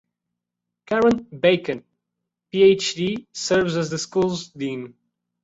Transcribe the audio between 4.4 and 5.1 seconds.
dean.